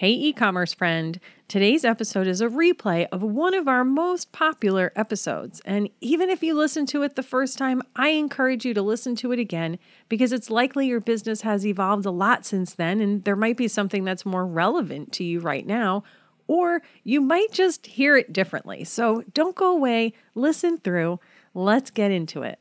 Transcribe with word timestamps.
Hey, 0.00 0.12
e 0.12 0.32
commerce 0.32 0.72
friend. 0.72 1.20
Today's 1.46 1.84
episode 1.84 2.26
is 2.26 2.40
a 2.40 2.48
replay 2.48 3.06
of 3.12 3.22
one 3.22 3.52
of 3.52 3.68
our 3.68 3.84
most 3.84 4.32
popular 4.32 4.92
episodes. 4.96 5.60
And 5.66 5.90
even 6.00 6.30
if 6.30 6.42
you 6.42 6.54
listen 6.54 6.86
to 6.86 7.02
it 7.02 7.16
the 7.16 7.22
first 7.22 7.58
time, 7.58 7.82
I 7.94 8.08
encourage 8.08 8.64
you 8.64 8.72
to 8.72 8.80
listen 8.80 9.14
to 9.16 9.30
it 9.32 9.38
again 9.38 9.78
because 10.08 10.32
it's 10.32 10.48
likely 10.48 10.86
your 10.86 11.00
business 11.00 11.42
has 11.42 11.66
evolved 11.66 12.06
a 12.06 12.10
lot 12.10 12.46
since 12.46 12.72
then, 12.72 13.02
and 13.02 13.24
there 13.24 13.36
might 13.36 13.58
be 13.58 13.68
something 13.68 14.04
that's 14.04 14.24
more 14.24 14.46
relevant 14.46 15.12
to 15.12 15.22
you 15.22 15.38
right 15.38 15.66
now, 15.66 16.02
or 16.46 16.80
you 17.04 17.20
might 17.20 17.52
just 17.52 17.86
hear 17.86 18.16
it 18.16 18.32
differently. 18.32 18.84
So 18.84 19.22
don't 19.34 19.54
go 19.54 19.70
away, 19.70 20.14
listen 20.34 20.78
through. 20.78 21.20
Let's 21.52 21.90
get 21.90 22.10
into 22.10 22.40
it. 22.40 22.58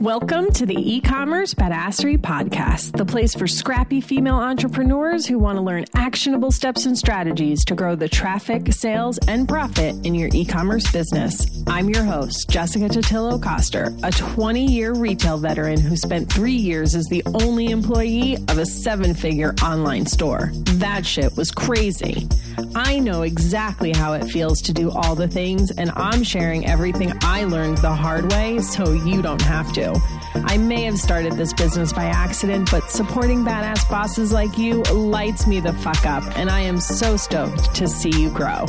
Welcome 0.00 0.50
to 0.52 0.64
the 0.64 0.78
e-commerce 0.78 1.52
badassery 1.52 2.16
podcast, 2.16 2.96
the 2.96 3.04
place 3.04 3.34
for 3.34 3.46
scrappy 3.46 4.00
female 4.00 4.36
entrepreneurs 4.36 5.26
who 5.26 5.38
want 5.38 5.58
to 5.58 5.62
learn 5.62 5.84
actionable 5.94 6.50
steps 6.50 6.86
and 6.86 6.96
strategies 6.96 7.66
to 7.66 7.74
grow 7.74 7.96
the 7.96 8.08
traffic, 8.08 8.72
sales, 8.72 9.18
and 9.28 9.46
profit 9.46 9.94
in 10.06 10.14
your 10.14 10.30
e-commerce 10.32 10.90
business. 10.90 11.46
I'm 11.66 11.90
your 11.90 12.02
host, 12.02 12.48
Jessica 12.48 12.86
Totillo 12.86 13.42
Coster, 13.42 13.88
a 14.02 14.10
20-year 14.10 14.94
retail 14.94 15.36
veteran 15.36 15.78
who 15.78 15.96
spent 15.96 16.32
3 16.32 16.50
years 16.50 16.94
as 16.94 17.04
the 17.10 17.22
only 17.34 17.66
employee 17.66 18.36
of 18.48 18.56
a 18.56 18.64
seven-figure 18.64 19.54
online 19.62 20.06
store. 20.06 20.50
That 20.78 21.04
shit 21.04 21.36
was 21.36 21.50
crazy. 21.50 22.26
I 22.74 23.00
know 23.00 23.20
exactly 23.20 23.92
how 23.92 24.14
it 24.14 24.24
feels 24.24 24.62
to 24.62 24.72
do 24.72 24.90
all 24.90 25.14
the 25.14 25.28
things, 25.28 25.70
and 25.72 25.90
I'm 25.94 26.22
sharing 26.22 26.66
everything 26.66 27.12
I 27.20 27.44
learned 27.44 27.78
the 27.78 27.92
hard 27.92 28.32
way 28.32 28.60
so 28.60 28.92
you 28.92 29.20
don't 29.20 29.42
have 29.42 29.70
to. 29.74 29.89
I 30.34 30.58
may 30.58 30.82
have 30.82 30.98
started 30.98 31.32
this 31.34 31.52
business 31.52 31.92
by 31.92 32.04
accident, 32.04 32.70
but 32.70 32.90
supporting 32.90 33.44
badass 33.44 33.88
bosses 33.88 34.32
like 34.32 34.58
you 34.58 34.82
lights 34.82 35.46
me 35.46 35.60
the 35.60 35.72
fuck 35.72 36.04
up, 36.04 36.24
and 36.36 36.50
I 36.50 36.60
am 36.60 36.80
so 36.80 37.16
stoked 37.16 37.74
to 37.76 37.88
see 37.88 38.10
you 38.10 38.30
grow. 38.30 38.66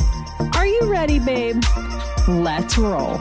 Are 0.54 0.66
you 0.66 0.80
ready, 0.84 1.18
babe? 1.18 1.62
Let's 2.28 2.78
roll. 2.78 3.20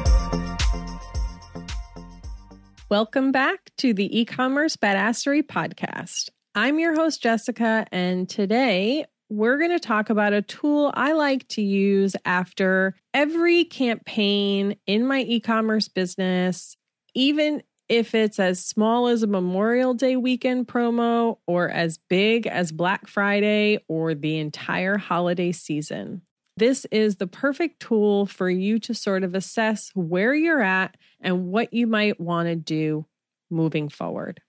Welcome 2.90 3.32
back 3.32 3.72
to 3.78 3.94
the 3.94 4.20
e 4.20 4.26
commerce 4.26 4.76
badassery 4.76 5.44
podcast. 5.44 6.30
I'm 6.56 6.80
your 6.80 6.94
host, 6.94 7.24
Jessica, 7.24 7.88
and 7.92 8.28
today 8.28 9.06
we're 9.30 9.58
going 9.58 9.72
to 9.72 9.80
talk 9.80 10.10
about 10.10 10.34
a 10.34 10.42
tool 10.42 10.92
I 10.94 11.14
like 11.14 11.48
to 11.50 11.62
use 11.62 12.18
after 12.26 12.94
every 13.14 13.64
campaign 13.64 14.76
in 14.86 15.08
my 15.08 15.22
e 15.22 15.40
commerce 15.40 15.88
business, 15.88 16.76
even 17.16 17.64
if 17.92 18.16
it's 18.16 18.40
as 18.40 18.64
small 18.64 19.08
as 19.08 19.22
a 19.22 19.28
Memorial 19.28 19.94
Day 19.94 20.16
weekend 20.16 20.66
promo 20.66 21.40
or 21.46 21.70
as 21.70 22.00
big 22.10 22.48
as 22.48 22.72
Black 22.72 23.06
Friday 23.06 23.80
or 23.90 24.16
the 24.16 24.38
entire 24.38 24.98
holiday 24.98 25.52
season. 25.52 26.22
This 26.56 26.86
is 26.86 27.18
the 27.18 27.28
perfect 27.28 27.82
tool 27.82 28.28
for 28.28 28.50
you 28.50 28.80
to 28.80 28.94
sort 28.94 29.26
of 29.26 29.36
assess 29.36 29.92
where 29.94 30.34
you're 30.34 30.62
at 30.62 30.96
and 31.20 31.48
what 31.48 31.74
you 31.74 31.86
might 31.86 32.18
want 32.18 32.48
to 32.48 32.56
do 32.56 33.06
moving 33.50 33.90
forward. 33.90 34.40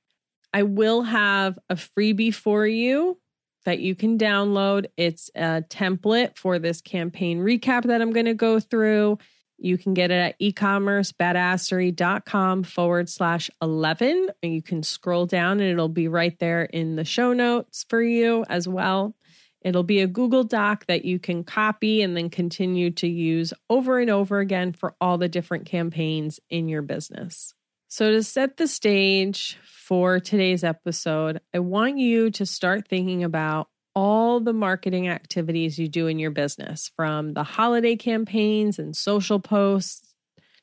I 0.53 0.63
will 0.63 1.03
have 1.03 1.59
a 1.69 1.75
freebie 1.75 2.33
for 2.33 2.65
you 2.65 3.19
that 3.65 3.81
you 3.81 3.97
can 3.97 4.19
download. 4.19 4.87
It's 4.97 5.33
a 5.35 5.65
template 5.69 6.39
for 6.39 6.61
this 6.61 6.81
campaign 6.81 7.41
recap 7.41 7.87
that 7.87 8.01
I'm 8.01 8.13
going 8.13 8.27
to 8.27 8.35
go 8.35 8.61
through. 8.61 9.19
You 9.63 9.79
can 9.79 9.95
get 9.95 10.11
it 10.11 10.15
at 10.15 10.39
ecommercebadassery.com 10.41 12.65
forward 12.65 13.09
slash 13.09 13.49
11. 13.63 14.31
And 14.43 14.53
you 14.53 14.61
can 14.61 14.83
scroll 14.83 15.27
down 15.27 15.61
and 15.61 15.71
it'll 15.71 15.89
be 15.89 16.09
right 16.09 16.37
there 16.41 16.65
in 16.65 16.97
the 16.97 17.05
show 17.05 17.33
notes 17.33 17.87
for 17.89 18.03
you 18.03 18.45
as 18.49 18.67
well. 18.67 19.15
It'll 19.61 19.85
be 19.85 20.01
a 20.01 20.09
Google 20.09 20.43
Doc 20.43 20.87
that 20.87 21.05
you 21.05 21.21
can 21.21 21.45
copy 21.45 22.03
and 22.03 22.17
then 22.17 22.29
continue 22.29 22.91
to 22.91 23.07
use 23.07 23.55
over 23.71 24.01
and 24.01 24.11
over 24.11 24.41
again 24.41 24.73
for 24.73 24.97
all 25.01 25.19
the 25.19 25.29
different 25.29 25.67
campaigns 25.67 26.41
in 26.51 26.69
your 26.69 26.83
business. 26.83 27.55
So, 27.87 28.11
to 28.11 28.25
set 28.25 28.57
the 28.57 28.67
stage 28.67 29.61
for 29.65 30.19
today's 30.19 30.65
episode, 30.65 31.41
I 31.55 31.61
want 31.61 31.99
you 31.99 32.33
to 32.33 32.47
start 32.47 32.89
thinking 32.89 33.23
about 33.23 33.69
all 33.95 34.41
the 34.41 34.53
marketing 34.53 35.09
activities 35.09 35.79
you 35.79 35.89
do 35.89 36.07
in 36.07 36.19
your 36.19 36.31
business 36.31 36.91
from 36.97 37.35
the 37.35 37.43
holiday 37.43 37.97
campaigns 37.97 38.79
and 38.79 38.97
social 38.97 39.39
posts 39.39 40.15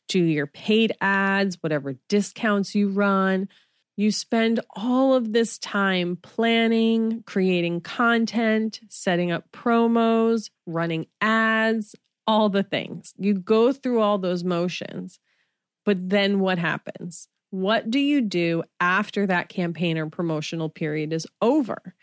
to 0.10 0.20
your 0.20 0.48
paid 0.48 0.92
ads, 1.02 1.58
whatever 1.62 1.96
discounts 2.08 2.76
you 2.76 2.90
run. 2.90 3.48
You 3.96 4.12
spend 4.12 4.60
all 4.76 5.14
of 5.14 5.34
this 5.34 5.58
time 5.60 6.18
planning, 6.22 7.24
creating 7.26 7.82
content, 7.82 8.80
setting 8.90 9.32
up 9.32 9.52
promos, 9.52 10.50
running 10.66 11.08
ads, 11.22 11.96
all 12.26 12.50
the 12.50 12.64
things. 12.64 13.14
You 13.18 13.34
go 13.34 13.74
through 13.74 14.02
all 14.02 14.18
those 14.18 14.44
motions. 14.44 15.20
But 15.86 16.10
then 16.10 16.40
what 16.40 16.60
happens? 16.60 17.28
What 17.52 17.90
do 17.90 18.00
you 18.00 18.22
do 18.22 18.64
after 18.80 19.26
that 19.28 19.50
campaign 19.50 19.98
or 19.98 20.10
promotional 20.10 20.70
period 20.70 21.12
is 21.12 21.28
over? 21.42 21.96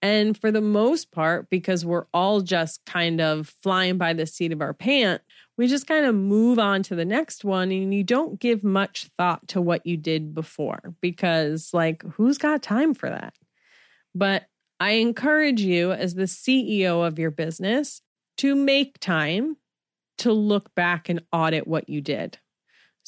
And 0.00 0.38
for 0.38 0.52
the 0.52 0.60
most 0.60 1.10
part, 1.10 1.50
because 1.50 1.84
we're 1.84 2.06
all 2.14 2.40
just 2.40 2.84
kind 2.86 3.20
of 3.20 3.52
flying 3.62 3.98
by 3.98 4.12
the 4.12 4.26
seat 4.26 4.52
of 4.52 4.60
our 4.60 4.72
pants, 4.72 5.24
we 5.56 5.66
just 5.66 5.88
kind 5.88 6.06
of 6.06 6.14
move 6.14 6.58
on 6.60 6.84
to 6.84 6.94
the 6.94 7.04
next 7.04 7.44
one 7.44 7.72
and 7.72 7.92
you 7.92 8.04
don't 8.04 8.38
give 8.38 8.62
much 8.62 9.08
thought 9.18 9.48
to 9.48 9.60
what 9.60 9.84
you 9.84 9.96
did 9.96 10.34
before 10.34 10.94
because, 11.00 11.74
like, 11.74 12.02
who's 12.12 12.38
got 12.38 12.62
time 12.62 12.94
for 12.94 13.10
that? 13.10 13.34
But 14.14 14.46
I 14.80 14.92
encourage 14.92 15.60
you, 15.60 15.90
as 15.90 16.14
the 16.14 16.24
CEO 16.24 17.04
of 17.04 17.18
your 17.18 17.32
business, 17.32 18.00
to 18.38 18.54
make 18.54 19.00
time 19.00 19.56
to 20.18 20.32
look 20.32 20.72
back 20.76 21.08
and 21.08 21.22
audit 21.32 21.66
what 21.66 21.88
you 21.88 22.00
did. 22.00 22.38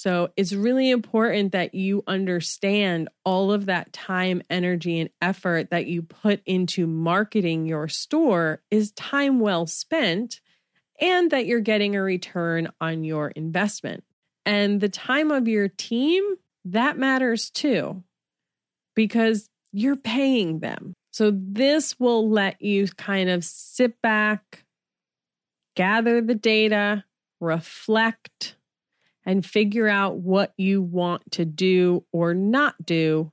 So 0.01 0.31
it's 0.35 0.55
really 0.55 0.89
important 0.89 1.53
that 1.53 1.75
you 1.75 2.03
understand 2.07 3.11
all 3.23 3.53
of 3.53 3.67
that 3.67 3.93
time, 3.93 4.41
energy, 4.49 4.99
and 4.99 5.11
effort 5.21 5.69
that 5.73 5.89
you 5.89 6.01
put 6.01 6.41
into 6.47 6.87
marketing 6.87 7.67
your 7.67 7.87
store 7.87 8.63
is 8.71 8.93
time 8.93 9.41
well 9.41 9.67
spent 9.67 10.41
and 11.03 11.31
that 11.33 11.45
you're 11.45 11.61
getting 11.61 11.97
a 11.97 12.03
return 12.03 12.69
on 12.81 13.05
your 13.05 13.29
investment. 13.29 14.03
And 14.47 14.81
the 14.81 14.89
time 14.89 15.31
of 15.31 15.49
your 15.49 15.69
team, 15.69 16.25
that 16.65 16.97
matters 16.97 17.51
too, 17.51 18.03
because 18.97 19.51
you're 19.71 19.97
paying 19.97 20.61
them. 20.61 20.95
So 21.11 21.31
this 21.31 22.01
will 22.01 22.27
let 22.31 22.63
you 22.63 22.87
kind 22.87 23.29
of 23.29 23.45
sit 23.45 24.01
back, 24.01 24.65
gather 25.77 26.23
the 26.23 26.35
data, 26.35 27.05
reflect 27.39 28.57
and 29.25 29.45
figure 29.45 29.89
out 29.89 30.19
what 30.19 30.53
you 30.57 30.83
want 30.83 31.31
to 31.33 31.45
do 31.45 32.05
or 32.13 32.35
not 32.35 32.75
do 32.85 33.33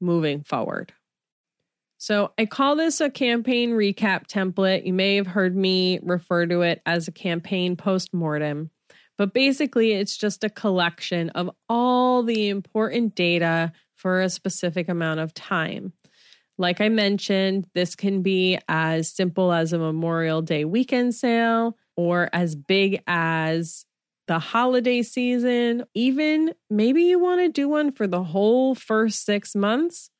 moving 0.00 0.42
forward. 0.42 0.92
So, 1.98 2.32
I 2.36 2.46
call 2.46 2.74
this 2.74 3.00
a 3.00 3.10
campaign 3.10 3.70
recap 3.70 4.26
template. 4.26 4.84
You 4.84 4.92
may 4.92 5.16
have 5.16 5.28
heard 5.28 5.54
me 5.54 6.00
refer 6.02 6.46
to 6.46 6.62
it 6.62 6.82
as 6.84 7.06
a 7.06 7.12
campaign 7.12 7.76
post 7.76 8.12
mortem, 8.12 8.70
but 9.16 9.32
basically, 9.32 9.92
it's 9.92 10.16
just 10.16 10.42
a 10.42 10.50
collection 10.50 11.30
of 11.30 11.50
all 11.68 12.24
the 12.24 12.48
important 12.48 13.14
data 13.14 13.72
for 13.94 14.20
a 14.20 14.28
specific 14.28 14.88
amount 14.88 15.20
of 15.20 15.32
time. 15.32 15.92
Like 16.58 16.80
I 16.80 16.88
mentioned, 16.88 17.66
this 17.74 17.94
can 17.94 18.22
be 18.22 18.58
as 18.68 19.08
simple 19.08 19.52
as 19.52 19.72
a 19.72 19.78
Memorial 19.78 20.42
Day 20.42 20.64
weekend 20.64 21.14
sale 21.14 21.78
or 21.96 22.28
as 22.32 22.56
big 22.56 23.00
as 23.06 23.86
the 24.26 24.38
holiday 24.38 25.02
season, 25.02 25.84
even 25.94 26.54
maybe 26.70 27.02
you 27.02 27.18
want 27.18 27.40
to 27.40 27.48
do 27.48 27.68
one 27.68 27.92
for 27.92 28.06
the 28.06 28.22
whole 28.22 28.74
first 28.74 29.24
six 29.24 29.54
months 29.54 30.10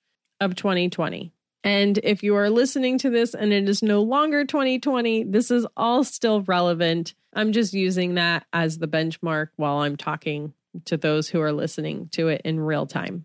of 0.41 0.55
2020. 0.55 1.33
And 1.65 1.99
if 2.03 2.23
you 2.23 2.35
are 2.37 2.51
listening 2.51 2.99
to 2.99 3.11
this 3.11 3.35
and 3.35 3.53
it 3.53 3.69
is 3.69 3.83
no 3.83 4.03
longer 4.03 4.45
2020, 4.45 5.25
this 5.25 5.51
is 5.51 5.67
all 5.77 6.03
still 6.03 6.43
relevant. 6.43 7.15
I'm 7.33 7.53
just 7.53 7.73
using 7.73 8.15
that 8.15 8.47
as 8.53 8.79
the 8.79 8.89
benchmark 8.89 9.49
while 9.57 9.79
I'm 9.79 9.97
talking 9.97 10.55
to 10.87 10.97
those 10.97 11.29
who 11.29 11.41
are 11.41 11.53
listening 11.53 12.09
to 12.13 12.29
it 12.29 12.43
in 12.45 12.59
real 12.59 12.87
time. 12.87 13.25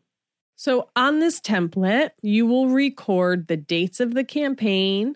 So, 0.56 0.90
on 0.96 1.20
this 1.20 1.40
template, 1.40 2.12
you 2.22 2.48
will 2.48 2.70
record 2.70 3.48
the 3.48 3.58
dates 3.58 4.00
of 4.00 4.16
the 4.16 4.24
campaign, 4.24 5.16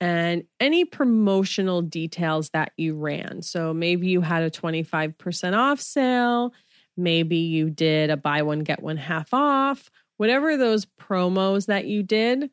and 0.00 0.44
any 0.60 0.84
promotional 0.84 1.82
details 1.82 2.50
that 2.50 2.72
you 2.76 2.94
ran. 2.94 3.42
So 3.42 3.74
maybe 3.74 4.08
you 4.08 4.20
had 4.20 4.42
a 4.42 4.50
25% 4.50 5.56
off 5.56 5.80
sale, 5.80 6.52
maybe 6.96 7.36
you 7.36 7.70
did 7.70 8.10
a 8.10 8.16
buy 8.16 8.42
one, 8.42 8.60
get 8.60 8.82
one 8.82 8.96
half 8.96 9.34
off, 9.34 9.90
whatever 10.16 10.56
those 10.56 10.86
promos 11.00 11.66
that 11.66 11.86
you 11.86 12.02
did. 12.02 12.50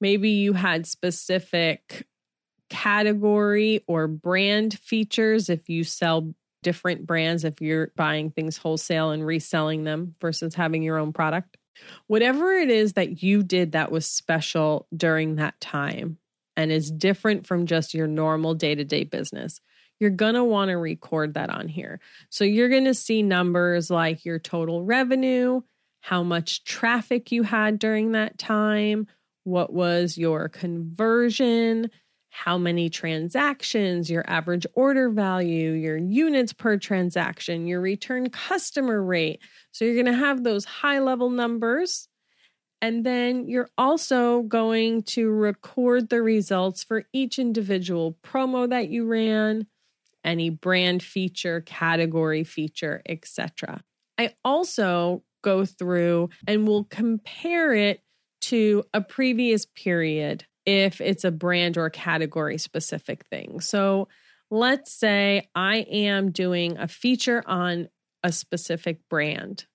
Maybe 0.00 0.30
you 0.30 0.52
had 0.52 0.86
specific 0.86 2.06
category 2.70 3.84
or 3.86 4.06
brand 4.06 4.78
features 4.78 5.48
if 5.48 5.68
you 5.68 5.84
sell 5.84 6.34
different 6.62 7.06
brands 7.06 7.44
if 7.44 7.60
you're 7.60 7.92
buying 7.96 8.30
things 8.30 8.56
wholesale 8.56 9.10
and 9.10 9.24
reselling 9.24 9.84
them 9.84 10.14
versus 10.20 10.54
having 10.54 10.82
your 10.82 10.98
own 10.98 11.12
product. 11.12 11.56
Whatever 12.08 12.52
it 12.52 12.70
is 12.70 12.94
that 12.94 13.22
you 13.22 13.42
did 13.44 13.72
that 13.72 13.92
was 13.92 14.06
special 14.06 14.86
during 14.94 15.36
that 15.36 15.58
time 15.60 16.18
and 16.58 16.72
is 16.72 16.90
different 16.90 17.46
from 17.46 17.66
just 17.66 17.94
your 17.94 18.08
normal 18.08 18.52
day 18.52 18.74
to 18.74 18.84
day 18.84 19.04
business, 19.04 19.60
you're 20.00 20.10
going 20.10 20.34
to 20.34 20.42
want 20.42 20.70
to 20.70 20.76
record 20.76 21.34
that 21.34 21.50
on 21.50 21.68
here. 21.68 22.00
So 22.30 22.42
you're 22.42 22.68
going 22.68 22.86
to 22.86 22.94
see 22.94 23.22
numbers 23.22 23.90
like 23.90 24.24
your 24.24 24.40
total 24.40 24.82
revenue, 24.82 25.60
how 26.00 26.24
much 26.24 26.64
traffic 26.64 27.30
you 27.30 27.44
had 27.44 27.78
during 27.78 28.12
that 28.12 28.38
time, 28.38 29.06
what 29.44 29.72
was 29.72 30.18
your 30.18 30.48
conversion, 30.48 31.90
how 32.30 32.58
many 32.58 32.90
transactions, 32.90 34.10
your 34.10 34.28
average 34.28 34.66
order 34.74 35.10
value, 35.10 35.70
your 35.70 35.96
units 35.96 36.52
per 36.52 36.76
transaction, 36.76 37.68
your 37.68 37.80
return 37.80 38.30
customer 38.30 39.00
rate. 39.00 39.40
So 39.70 39.84
you're 39.84 39.94
going 39.94 40.06
to 40.06 40.12
have 40.12 40.42
those 40.42 40.64
high 40.64 40.98
level 40.98 41.30
numbers. 41.30 42.08
And 42.80 43.04
then 43.04 43.48
you're 43.48 43.70
also 43.76 44.42
going 44.42 45.02
to 45.02 45.30
record 45.30 46.08
the 46.08 46.22
results 46.22 46.84
for 46.84 47.04
each 47.12 47.38
individual 47.38 48.16
promo 48.24 48.68
that 48.68 48.88
you 48.88 49.06
ran, 49.06 49.66
any 50.24 50.50
brand 50.50 51.02
feature, 51.02 51.60
category 51.60 52.44
feature, 52.44 53.02
etc. 53.08 53.82
I 54.16 54.34
also 54.44 55.24
go 55.42 55.64
through 55.64 56.30
and 56.46 56.66
will 56.68 56.84
compare 56.84 57.72
it 57.74 58.00
to 58.40 58.84
a 58.94 59.00
previous 59.00 59.66
period 59.66 60.44
if 60.64 61.00
it's 61.00 61.24
a 61.24 61.30
brand 61.30 61.78
or 61.78 61.90
category 61.90 62.58
specific 62.58 63.24
thing. 63.26 63.60
So 63.60 64.08
let's 64.50 64.92
say 64.92 65.48
I 65.54 65.78
am 65.78 66.30
doing 66.30 66.78
a 66.78 66.88
feature 66.88 67.42
on 67.46 67.88
a 68.22 68.32
specific 68.32 69.00
brand 69.08 69.66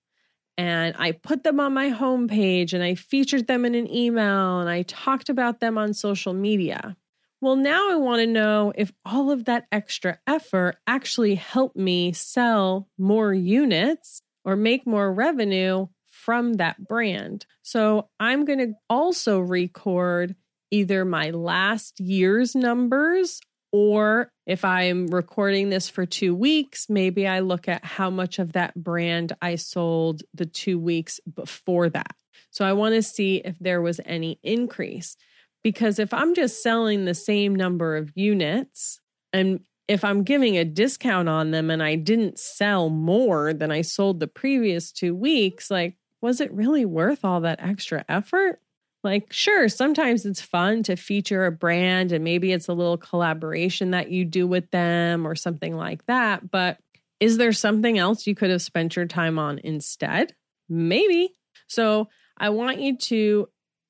and 0.57 0.95
I 0.97 1.13
put 1.13 1.44
them 1.44 1.59
on 1.59 1.73
my 1.73 1.89
homepage 1.89 2.73
and 2.73 2.83
I 2.83 2.95
featured 2.95 3.47
them 3.47 3.65
in 3.65 3.75
an 3.75 3.91
email 3.91 4.59
and 4.59 4.69
I 4.69 4.83
talked 4.83 5.29
about 5.29 5.59
them 5.59 5.77
on 5.77 5.94
social 5.94 6.33
media. 6.33 6.95
Well, 7.41 7.55
now 7.55 7.91
I 7.91 7.95
want 7.95 8.21
to 8.21 8.27
know 8.27 8.71
if 8.75 8.94
all 9.05 9.31
of 9.31 9.45
that 9.45 9.65
extra 9.71 10.17
effort 10.25 10.77
actually 10.88 11.35
helped 11.35 11.75
me 11.75 12.13
sell 12.13 12.88
more 12.97 13.33
units 13.33 14.21
or 14.45 14.55
make 14.55 14.88
more 14.88 15.11
revenue 15.11 15.88
from 16.05 16.53
that 16.53 16.88
brand. 16.88 17.45
So 17.63 18.09
I'm 18.19 18.45
going 18.45 18.59
to 18.59 18.73
also 18.89 19.39
record 19.39 20.35
either 20.71 21.03
my 21.03 21.31
last 21.31 21.99
year's 21.99 22.56
numbers 22.56 23.41
or 23.73 24.31
if 24.45 24.63
I'm 24.63 25.07
recording 25.07 25.69
this 25.69 25.89
for 25.89 26.05
two 26.05 26.35
weeks, 26.35 26.89
maybe 26.89 27.27
I 27.27 27.39
look 27.39 27.67
at 27.67 27.83
how 27.83 28.11
much 28.11 28.37
of 28.37 28.53
that 28.53 28.75
brand 28.75 29.33
I 29.41 29.55
sold 29.55 30.21
the 30.33 30.45
two 30.45 30.79
weeks 30.79 31.19
before 31.33 31.89
that. 31.89 32.15
So 32.51 32.63
I 32.63 32.73
want 32.73 32.93
to 32.93 33.01
see 33.01 33.37
if 33.37 33.57
there 33.57 33.81
was 33.81 33.99
any 34.05 34.39
increase. 34.43 35.17
Because 35.63 35.97
if 35.97 36.13
I'm 36.13 36.35
just 36.35 36.61
selling 36.61 37.05
the 37.05 37.15
same 37.15 37.55
number 37.55 37.97
of 37.97 38.11
units 38.15 38.99
and 39.31 39.61
if 39.87 40.03
I'm 40.03 40.23
giving 40.23 40.57
a 40.57 40.65
discount 40.65 41.27
on 41.27 41.51
them 41.51 41.71
and 41.71 41.81
I 41.81 41.95
didn't 41.95 42.37
sell 42.37 42.89
more 42.89 43.53
than 43.53 43.71
I 43.71 43.81
sold 43.81 44.19
the 44.19 44.27
previous 44.27 44.91
two 44.91 45.15
weeks, 45.15 45.71
like, 45.71 45.97
was 46.21 46.41
it 46.41 46.53
really 46.53 46.85
worth 46.85 47.25
all 47.25 47.41
that 47.41 47.59
extra 47.61 48.05
effort? 48.07 48.59
Like, 49.03 49.33
sure, 49.33 49.67
sometimes 49.67 50.25
it's 50.25 50.41
fun 50.41 50.83
to 50.83 50.95
feature 50.95 51.45
a 51.45 51.51
brand 51.51 52.11
and 52.11 52.23
maybe 52.23 52.53
it's 52.53 52.69
a 52.69 52.73
little 52.73 52.97
collaboration 52.97 53.91
that 53.91 54.09
you 54.09 54.23
do 54.23 54.47
with 54.47 54.71
them 54.71 55.27
or 55.27 55.35
something 55.35 55.75
like 55.75 56.05
that. 56.05 56.50
But 56.50 56.77
is 57.19 57.38
there 57.38 57.51
something 57.51 57.97
else 57.97 58.25
you 58.25 58.35
could 58.35 58.50
have 58.50 58.61
spent 58.61 58.95
your 58.95 59.05
time 59.05 59.38
on 59.38 59.59
instead? 59.63 60.33
Maybe. 60.69 61.35
So 61.67 62.09
I 62.38 62.50
want 62.50 62.79
you 62.79 62.97
to 62.97 63.50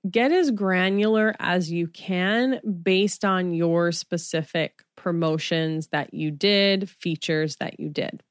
get 0.10 0.32
as 0.32 0.52
granular 0.52 1.36
as 1.40 1.72
you 1.72 1.88
can 1.88 2.60
based 2.82 3.24
on 3.24 3.54
your 3.54 3.92
specific 3.92 4.84
promotions 4.96 5.88
that 5.88 6.14
you 6.14 6.32
did, 6.32 6.90
features 6.90 7.56
that 7.58 7.80
you 7.80 7.90
did. 7.90 8.22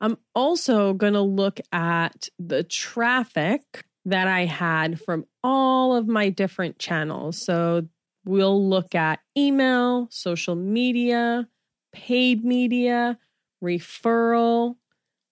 I'm 0.00 0.16
also 0.34 0.94
going 0.94 1.12
to 1.12 1.20
look 1.20 1.60
at 1.70 2.28
the 2.38 2.64
traffic 2.64 3.84
that 4.04 4.26
I 4.26 4.44
had 4.44 5.00
from 5.00 5.24
all 5.44 5.94
of 5.94 6.08
my 6.08 6.28
different 6.28 6.78
channels. 6.78 7.40
So 7.44 7.86
we'll 8.24 8.68
look 8.68 8.94
at 8.94 9.20
email, 9.36 10.08
social 10.10 10.54
media, 10.54 11.48
paid 11.92 12.44
media, 12.44 13.18
referral, 13.62 14.76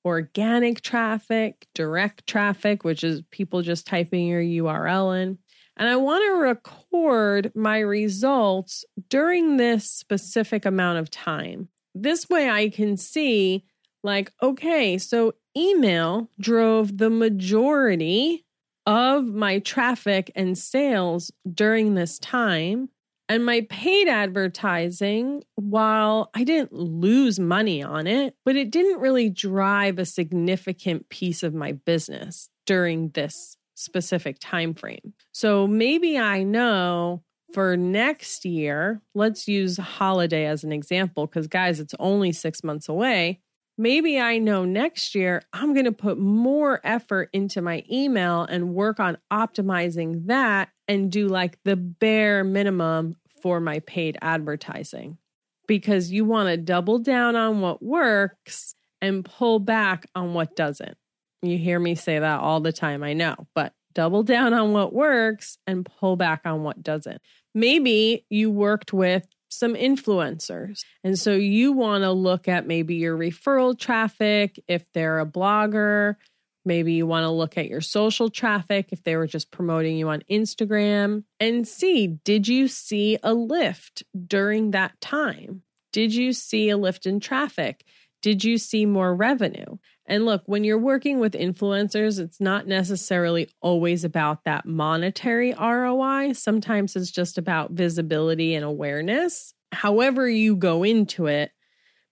organic 0.05 0.81
traffic, 0.81 1.67
direct 1.75 2.27
traffic, 2.27 2.85
which 2.85 3.05
is 3.05 3.23
people 3.31 3.63
just 3.63 3.87
typing 3.87 4.27
your 4.27 4.43
URL 4.43 5.23
in. 5.23 5.39
And 5.77 5.89
I 5.89 5.97
want 5.97 6.25
to 6.27 6.33
record 6.35 7.53
my 7.55 7.79
results 7.79 8.85
during 9.09 9.57
this 9.57 9.91
specific 9.91 10.65
amount 10.65 10.99
of 10.99 11.11
time. 11.11 11.69
This 11.95 12.29
way 12.29 12.51
I 12.51 12.69
can 12.69 12.97
see, 12.97 13.65
like, 14.03 14.33
okay, 14.43 14.99
so 14.99 15.35
email 15.57 16.31
drove 16.39 16.99
the 16.99 17.11
majority 17.11 18.45
of 18.91 19.25
my 19.25 19.61
traffic 19.61 20.33
and 20.35 20.59
sales 20.59 21.31
during 21.55 21.95
this 21.95 22.19
time. 22.19 22.89
And 23.29 23.47
my 23.47 23.65
paid 23.71 24.09
advertising, 24.09 25.45
while 25.55 26.31
I 26.35 26.43
didn't 26.43 26.73
lose 26.73 27.39
money 27.39 27.85
on 27.85 28.09
it, 28.09 28.35
but 28.45 28.57
it 28.57 28.73
didn't 28.73 28.99
really 28.99 29.31
drive 29.31 30.01
a 30.01 30.05
significant 30.05 31.09
piece 31.09 31.45
of 31.45 31.55
my 31.55 31.71
business 31.71 32.49
during 32.67 33.11
this 33.11 33.57
specific 33.77 34.39
time 34.41 34.75
frame. 34.75 35.15
So 35.31 35.69
maybe 35.69 36.19
I 36.19 36.43
know 36.43 37.23
for 37.55 37.77
next 37.77 38.45
year, 38.45 39.01
let's 39.15 39.47
use 39.47 39.77
holiday 39.77 40.47
as 40.47 40.65
an 40.65 40.73
example 40.73 41.27
because 41.27 41.47
guys, 41.47 41.79
it's 41.79 41.95
only 42.01 42.33
6 42.33 42.65
months 42.65 42.89
away 42.89 43.41
maybe 43.81 44.21
I 44.21 44.37
know 44.39 44.67
next 44.67 45.15
year 45.15 45.43
I'm 45.55 45.73
going 45.73 45.87
to 45.87 45.93
put 45.93 46.19
more 46.19 46.81
effort 46.85 47.31
into 47.33 47.63
my 47.63 47.83
email 47.91 48.43
and 48.43 48.75
work 48.75 49.01
on 49.01 49.17
optimizing 49.33 50.27
that 50.27 50.69
and 50.87 51.11
do 51.11 51.29
like 51.29 51.59
the 51.65 51.77
bare 51.77 52.45
minimum 52.45 53.17
for 53.43 53.59
my 53.59 53.79
paid 53.81 54.19
advertising 54.21 55.17
because 55.67 56.11
you 56.11 56.27
want 56.27 56.51
to 56.51 56.59
double 56.59 56.99
down 56.99 57.37
on 57.37 57.63
what 57.63 57.83
works 57.83 58.75
and 59.01 59.25
pull 59.25 59.59
back 59.59 60.07
on 60.15 60.35
what 60.35 60.55
doesn't. 60.55 60.99
You 61.41 61.57
hear 61.57 61.81
me 61.81 61.95
say 61.95 62.19
that 62.19 62.41
all 62.41 62.61
the 62.61 62.73
time, 62.73 63.03
I 63.03 63.15
know, 63.15 63.35
but 63.55 63.73
double 63.95 64.23
down 64.23 64.53
on 64.53 64.73
what 64.73 64.93
works 64.93 65.57
and 65.67 65.87
pull 65.87 66.17
back 66.17 66.43
on 66.45 66.65
what 66.65 66.83
doesn't. 66.83 67.23
Maybe 67.55 68.27
you 68.29 68.51
worked 68.51 68.93
with 68.93 69.27
some 69.51 69.75
influencers. 69.75 70.81
And 71.05 71.19
so 71.19 71.35
you 71.35 71.73
want 71.73 72.03
to 72.03 72.13
look 72.13 72.49
at 72.49 72.67
maybe 72.67 72.97
your 72.97 73.17
referral 73.17 73.79
traffic 73.79 74.59
if 74.69 74.85
they're 74.93 75.21
a 75.21 75.27
blogger. 75.27 76.17
Maybe 76.65 76.93
you 76.93 77.07
want 77.07 77.25
to 77.25 77.31
look 77.31 77.57
at 77.57 77.69
your 77.69 77.81
social 77.81 78.29
traffic 78.29 78.89
if 78.93 79.03
they 79.03 79.17
were 79.17 79.27
just 79.27 79.51
promoting 79.51 79.97
you 79.97 80.09
on 80.09 80.23
Instagram 80.31 81.25
and 81.39 81.67
see 81.67 82.07
did 82.07 82.47
you 82.47 82.69
see 82.69 83.19
a 83.23 83.35
lift 83.35 84.03
during 84.27 84.73
that 84.73 85.01
time? 85.01 85.63
Did 85.93 86.15
you 86.15 86.33
see 86.33 86.69
a 86.69 86.77
lift 86.77 87.07
in 87.07 87.19
traffic? 87.21 87.85
Did 88.23 88.45
you 88.45 88.59
see 88.59 88.87
more 88.87 89.15
revenue? 89.15 89.79
And 90.11 90.25
look, 90.25 90.43
when 90.47 90.65
you're 90.65 90.77
working 90.77 91.21
with 91.21 91.35
influencers, 91.35 92.19
it's 92.19 92.41
not 92.41 92.67
necessarily 92.67 93.49
always 93.61 94.03
about 94.03 94.43
that 94.43 94.67
monetary 94.67 95.55
ROI. 95.55 96.33
Sometimes 96.33 96.97
it's 96.97 97.13
just 97.13 97.39
about 97.39 97.71
visibility 97.71 98.57
and 98.57 98.65
awareness. 98.65 99.55
However, 99.71 100.29
you 100.29 100.57
go 100.57 100.83
into 100.83 101.27
it, 101.27 101.53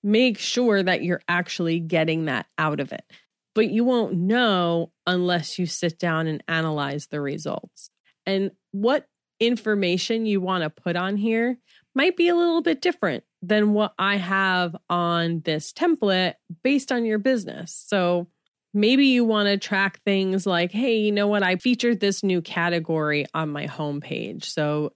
make 0.04 0.38
sure 0.38 0.80
that 0.80 1.02
you're 1.02 1.22
actually 1.26 1.80
getting 1.80 2.26
that 2.26 2.46
out 2.56 2.78
of 2.78 2.92
it. 2.92 3.02
But 3.56 3.68
you 3.68 3.82
won't 3.82 4.14
know 4.14 4.92
unless 5.04 5.58
you 5.58 5.66
sit 5.66 5.98
down 5.98 6.28
and 6.28 6.40
analyze 6.46 7.08
the 7.08 7.20
results. 7.20 7.90
And 8.24 8.52
what 8.70 9.08
information 9.40 10.24
you 10.24 10.40
want 10.40 10.62
to 10.62 10.70
put 10.70 10.94
on 10.94 11.16
here 11.16 11.58
might 11.96 12.16
be 12.16 12.28
a 12.28 12.36
little 12.36 12.62
bit 12.62 12.80
different 12.80 13.24
than 13.42 13.72
what 13.72 13.94
I 13.98 14.16
have 14.16 14.74
on 14.90 15.40
this 15.44 15.72
template 15.72 16.34
based 16.62 16.90
on 16.90 17.04
your 17.04 17.18
business. 17.18 17.84
So 17.86 18.28
maybe 18.74 19.06
you 19.06 19.24
want 19.24 19.48
to 19.48 19.56
track 19.56 20.00
things 20.04 20.46
like, 20.46 20.72
hey, 20.72 20.98
you 20.98 21.12
know 21.12 21.26
what? 21.26 21.42
I 21.42 21.56
featured 21.56 22.00
this 22.00 22.22
new 22.22 22.42
category 22.42 23.26
on 23.34 23.50
my 23.50 23.66
homepage. 23.66 24.44
So 24.44 24.92